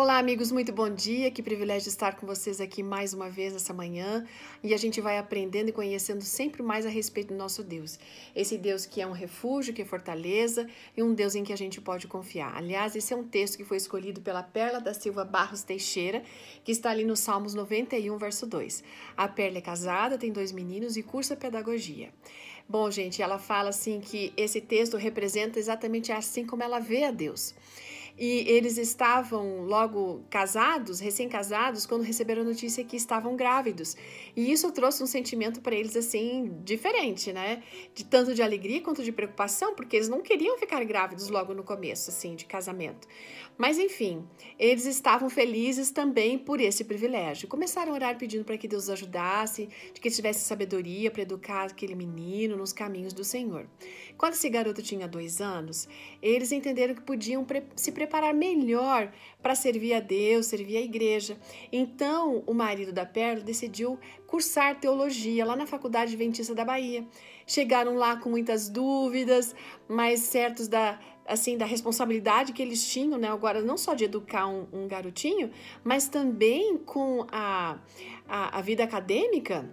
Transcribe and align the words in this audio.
Olá, 0.00 0.18
amigos, 0.18 0.52
muito 0.52 0.72
bom 0.72 0.88
dia. 0.88 1.28
Que 1.28 1.42
privilégio 1.42 1.88
estar 1.88 2.14
com 2.14 2.24
vocês 2.24 2.60
aqui 2.60 2.84
mais 2.84 3.12
uma 3.12 3.28
vez 3.28 3.52
essa 3.52 3.74
manhã. 3.74 4.24
E 4.62 4.72
a 4.72 4.76
gente 4.76 5.00
vai 5.00 5.18
aprendendo 5.18 5.70
e 5.70 5.72
conhecendo 5.72 6.22
sempre 6.22 6.62
mais 6.62 6.86
a 6.86 6.88
respeito 6.88 7.30
do 7.30 7.34
nosso 7.34 7.64
Deus. 7.64 7.98
Esse 8.32 8.56
Deus 8.56 8.86
que 8.86 9.00
é 9.00 9.06
um 9.08 9.10
refúgio, 9.10 9.74
que 9.74 9.82
é 9.82 9.84
fortaleza 9.84 10.68
e 10.96 11.02
um 11.02 11.12
Deus 11.12 11.34
em 11.34 11.42
que 11.42 11.52
a 11.52 11.56
gente 11.56 11.80
pode 11.80 12.06
confiar. 12.06 12.56
Aliás, 12.56 12.94
esse 12.94 13.12
é 13.12 13.16
um 13.16 13.24
texto 13.24 13.56
que 13.56 13.64
foi 13.64 13.76
escolhido 13.76 14.20
pela 14.20 14.40
Perla 14.40 14.80
da 14.80 14.94
Silva 14.94 15.24
Barros 15.24 15.64
Teixeira, 15.64 16.22
que 16.62 16.70
está 16.70 16.90
ali 16.90 17.02
no 17.02 17.16
Salmos 17.16 17.52
91, 17.52 18.16
verso 18.18 18.46
2. 18.46 18.84
A 19.16 19.26
Perla 19.26 19.58
é 19.58 19.62
casada, 19.62 20.16
tem 20.16 20.30
dois 20.30 20.52
meninos 20.52 20.96
e 20.96 21.02
cursa 21.02 21.34
pedagogia. 21.34 22.10
Bom, 22.68 22.88
gente, 22.88 23.20
ela 23.20 23.36
fala 23.36 23.70
assim 23.70 24.00
que 24.00 24.32
esse 24.36 24.60
texto 24.60 24.96
representa 24.96 25.58
exatamente 25.58 26.12
assim 26.12 26.46
como 26.46 26.62
ela 26.62 26.78
vê 26.78 27.02
a 27.02 27.10
Deus 27.10 27.52
e 28.18 28.44
eles 28.50 28.76
estavam 28.76 29.62
logo 29.62 30.24
casados, 30.28 30.98
recém-casados, 30.98 31.86
quando 31.86 32.02
receberam 32.02 32.42
a 32.42 32.44
notícia 32.44 32.82
que 32.82 32.96
estavam 32.96 33.36
grávidos. 33.36 33.96
E 34.34 34.50
isso 34.50 34.72
trouxe 34.72 35.02
um 35.04 35.06
sentimento 35.06 35.60
para 35.60 35.76
eles 35.76 35.96
assim 35.96 36.52
diferente, 36.64 37.32
né? 37.32 37.62
De 37.94 38.04
tanto 38.04 38.34
de 38.34 38.42
alegria 38.42 38.80
quanto 38.80 39.04
de 39.04 39.12
preocupação, 39.12 39.74
porque 39.76 39.94
eles 39.94 40.08
não 40.08 40.20
queriam 40.20 40.58
ficar 40.58 40.84
grávidos 40.84 41.28
logo 41.28 41.54
no 41.54 41.62
começo, 41.62 42.10
assim, 42.10 42.34
de 42.34 42.44
casamento. 42.44 43.06
Mas 43.56 43.78
enfim, 43.78 44.24
eles 44.58 44.84
estavam 44.84 45.30
felizes 45.30 45.90
também 45.90 46.36
por 46.38 46.60
esse 46.60 46.84
privilégio. 46.84 47.48
Começaram 47.48 47.92
a 47.92 47.94
orar 47.94 48.18
pedindo 48.18 48.44
para 48.44 48.58
que 48.58 48.66
Deus 48.66 48.84
os 48.84 48.90
ajudasse, 48.90 49.68
de 49.94 50.00
que 50.00 50.10
tivesse 50.10 50.40
sabedoria 50.40 51.10
para 51.10 51.22
educar 51.22 51.64
aquele 51.64 51.94
menino 51.94 52.56
nos 52.56 52.72
caminhos 52.72 53.12
do 53.12 53.22
Senhor. 53.22 53.68
Quando 54.16 54.32
esse 54.32 54.48
garoto 54.48 54.82
tinha 54.82 55.06
dois 55.06 55.40
anos, 55.40 55.88
eles 56.20 56.50
entenderam 56.50 56.94
que 56.94 57.02
podiam 57.02 57.46
se 57.76 57.92
preparar 57.92 58.07
preparar 58.08 58.32
melhor 58.32 59.12
para 59.42 59.54
servir 59.54 59.92
a 59.92 60.00
Deus, 60.00 60.46
servir 60.46 60.78
a 60.78 60.80
igreja. 60.80 61.38
Então, 61.70 62.42
o 62.46 62.54
marido 62.54 62.90
da 62.90 63.04
Perla 63.04 63.44
decidiu 63.44 63.98
cursar 64.26 64.80
teologia 64.80 65.44
lá 65.44 65.54
na 65.54 65.66
Faculdade 65.66 66.14
Adventista 66.14 66.54
da 66.54 66.64
Bahia. 66.64 67.06
Chegaram 67.46 67.94
lá 67.94 68.16
com 68.16 68.30
muitas 68.30 68.70
dúvidas, 68.70 69.54
mas 69.86 70.20
certos 70.20 70.66
da 70.66 70.98
assim 71.26 71.58
da 71.58 71.66
responsabilidade 71.66 72.54
que 72.54 72.62
eles 72.62 72.90
tinham, 72.90 73.18
né? 73.18 73.28
Agora 73.28 73.60
não 73.60 73.76
só 73.76 73.92
de 73.92 74.04
educar 74.04 74.46
um, 74.46 74.66
um 74.72 74.88
garotinho, 74.88 75.50
mas 75.84 76.08
também 76.08 76.78
com 76.78 77.26
a, 77.30 77.78
a, 78.26 78.58
a 78.58 78.62
vida 78.62 78.82
acadêmica 78.82 79.68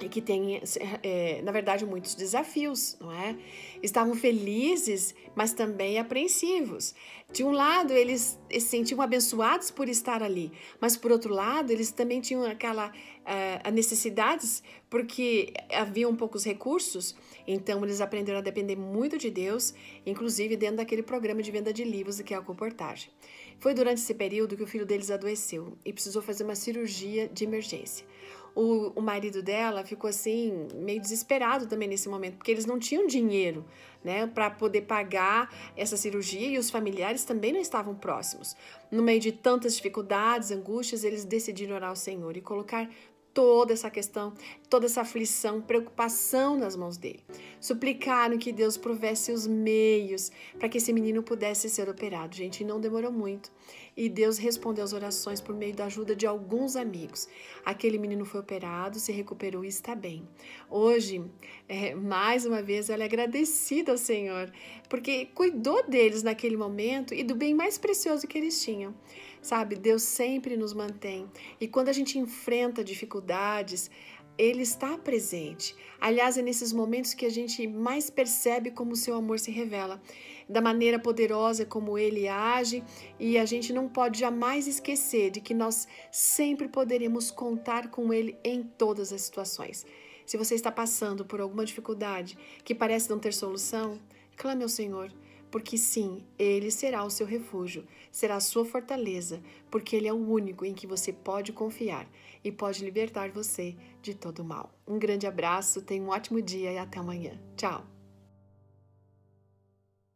e 0.00 0.08
que 0.08 0.20
tem, 0.20 0.60
é, 1.02 1.40
na 1.42 1.52
verdade, 1.52 1.84
muitos 1.84 2.14
desafios, 2.14 2.96
não 3.00 3.12
é? 3.12 3.36
Estavam 3.82 4.14
felizes, 4.14 5.14
mas 5.34 5.52
também 5.52 5.98
apreensivos. 5.98 6.94
De 7.32 7.42
um 7.42 7.50
lado, 7.50 7.92
eles 7.92 8.38
se 8.50 8.60
sentiam 8.60 9.00
abençoados 9.00 9.70
por 9.70 9.88
estar 9.88 10.22
ali, 10.22 10.52
mas 10.80 10.96
por 10.96 11.10
outro 11.10 11.32
lado, 11.32 11.70
eles 11.70 11.90
também 11.90 12.20
tinham 12.20 12.44
aquela 12.44 12.88
uh, 12.90 13.70
necessidades, 13.70 14.62
porque 14.88 15.52
haviam 15.72 16.14
poucos 16.14 16.44
recursos, 16.44 17.16
então 17.46 17.82
eles 17.84 18.00
aprenderam 18.00 18.38
a 18.38 18.42
depender 18.42 18.76
muito 18.76 19.18
de 19.18 19.30
Deus, 19.30 19.74
inclusive 20.06 20.56
dentro 20.56 20.76
daquele 20.76 21.02
programa 21.02 21.42
de 21.42 21.50
venda 21.50 21.72
de 21.72 21.84
livros 21.84 22.20
que 22.20 22.34
é 22.34 22.36
a 22.36 22.42
comportagem. 22.42 23.10
Foi 23.58 23.74
durante 23.74 23.98
esse 23.98 24.14
período 24.14 24.56
que 24.56 24.62
o 24.62 24.66
filho 24.66 24.86
deles 24.86 25.10
adoeceu 25.10 25.76
e 25.84 25.92
precisou 25.92 26.22
fazer 26.22 26.44
uma 26.44 26.54
cirurgia 26.54 27.28
de 27.28 27.44
emergência 27.44 28.06
o, 28.54 28.92
o 28.94 29.02
marido 29.02 29.42
dela 29.42 29.84
ficou 29.84 30.08
assim, 30.08 30.68
meio 30.74 31.00
desesperado 31.00 31.66
também 31.66 31.88
nesse 31.88 32.08
momento, 32.08 32.36
porque 32.36 32.50
eles 32.50 32.66
não 32.66 32.78
tinham 32.78 33.06
dinheiro, 33.06 33.64
né, 34.02 34.26
para 34.26 34.50
poder 34.50 34.82
pagar 34.82 35.52
essa 35.76 35.96
cirurgia 35.96 36.48
e 36.48 36.58
os 36.58 36.70
familiares 36.70 37.24
também 37.24 37.52
não 37.52 37.60
estavam 37.60 37.94
próximos. 37.94 38.56
No 38.90 39.02
meio 39.02 39.18
de 39.18 39.32
tantas 39.32 39.76
dificuldades, 39.76 40.50
angústias, 40.50 41.04
eles 41.04 41.24
decidiram 41.24 41.74
orar 41.74 41.90
ao 41.90 41.96
Senhor 41.96 42.36
e 42.36 42.40
colocar 42.40 42.88
toda 43.34 43.72
essa 43.72 43.90
questão, 43.90 44.32
toda 44.70 44.86
essa 44.86 45.00
aflição, 45.00 45.60
preocupação 45.60 46.56
nas 46.56 46.76
mãos 46.76 46.96
dele. 46.96 47.22
Suplicaram 47.60 48.38
que 48.38 48.52
Deus 48.52 48.76
provesse 48.76 49.32
os 49.32 49.46
meios 49.46 50.30
para 50.58 50.68
que 50.68 50.78
esse 50.78 50.92
menino 50.92 51.22
pudesse 51.22 51.68
ser 51.68 51.88
operado. 51.88 52.36
Gente, 52.36 52.64
não 52.64 52.80
demorou 52.80 53.10
muito. 53.10 53.50
E 53.96 54.08
Deus 54.08 54.38
respondeu 54.38 54.82
às 54.84 54.92
orações 54.92 55.40
por 55.40 55.54
meio 55.54 55.74
da 55.74 55.86
ajuda 55.86 56.16
de 56.16 56.26
alguns 56.26 56.74
amigos. 56.74 57.28
Aquele 57.64 57.98
menino 57.98 58.24
foi 58.24 58.40
operado, 58.40 58.98
se 58.98 59.12
recuperou 59.12 59.64
e 59.64 59.68
está 59.68 59.94
bem. 59.94 60.28
Hoje, 60.68 61.24
é, 61.68 61.94
mais 61.94 62.44
uma 62.44 62.60
vez, 62.62 62.90
ela 62.90 63.04
é 63.04 63.06
agradecida 63.06 63.92
ao 63.92 63.98
Senhor, 63.98 64.52
porque 64.88 65.26
cuidou 65.26 65.88
deles 65.88 66.22
naquele 66.22 66.56
momento 66.56 67.14
e 67.14 67.22
do 67.22 67.34
bem 67.34 67.54
mais 67.54 67.78
precioso 67.78 68.26
que 68.26 68.36
eles 68.36 68.62
tinham. 68.62 68.94
Sabe, 69.40 69.76
Deus 69.76 70.02
sempre 70.02 70.56
nos 70.56 70.72
mantém. 70.72 71.30
E 71.60 71.68
quando 71.68 71.90
a 71.90 71.92
gente 71.92 72.18
enfrenta 72.18 72.82
dificuldades, 73.24 73.90
ele 74.36 74.62
está 74.62 74.98
presente. 74.98 75.74
Aliás, 76.00 76.36
é 76.36 76.42
nesses 76.42 76.72
momentos 76.72 77.14
que 77.14 77.24
a 77.24 77.30
gente 77.30 77.66
mais 77.66 78.10
percebe 78.10 78.70
como 78.70 78.92
o 78.92 78.96
seu 78.96 79.14
amor 79.14 79.38
se 79.38 79.50
revela, 79.50 80.00
da 80.48 80.60
maneira 80.60 80.98
poderosa 80.98 81.64
como 81.64 81.96
ele 81.96 82.28
age, 82.28 82.84
e 83.18 83.38
a 83.38 83.46
gente 83.46 83.72
não 83.72 83.88
pode 83.88 84.18
jamais 84.20 84.66
esquecer 84.66 85.30
de 85.30 85.40
que 85.40 85.54
nós 85.54 85.88
sempre 86.10 86.68
poderemos 86.68 87.30
contar 87.30 87.90
com 87.90 88.12
ele 88.12 88.36
em 88.44 88.62
todas 88.62 89.12
as 89.12 89.22
situações. 89.22 89.86
Se 90.26 90.36
você 90.36 90.54
está 90.54 90.70
passando 90.70 91.24
por 91.24 91.40
alguma 91.40 91.64
dificuldade 91.64 92.36
que 92.64 92.74
parece 92.74 93.08
não 93.08 93.18
ter 93.18 93.32
solução, 93.32 94.00
clame 94.36 94.62
ao 94.62 94.68
Senhor 94.68 95.12
porque 95.54 95.78
sim, 95.78 96.24
Ele 96.36 96.68
será 96.68 97.04
o 97.04 97.10
seu 97.10 97.24
refúgio, 97.24 97.86
será 98.10 98.34
a 98.34 98.40
sua 98.40 98.64
fortaleza, 98.64 99.40
porque 99.70 99.94
Ele 99.94 100.08
é 100.08 100.12
o 100.12 100.16
único 100.16 100.64
em 100.64 100.74
que 100.74 100.84
você 100.84 101.12
pode 101.12 101.52
confiar 101.52 102.10
e 102.42 102.50
pode 102.50 102.84
libertar 102.84 103.30
você 103.30 103.76
de 104.02 104.14
todo 104.16 104.42
mal. 104.42 104.74
Um 104.84 104.98
grande 104.98 105.28
abraço, 105.28 105.80
tenha 105.80 106.02
um 106.02 106.08
ótimo 106.08 106.42
dia 106.42 106.72
e 106.72 106.78
até 106.78 106.98
amanhã. 106.98 107.40
Tchau! 107.56 107.93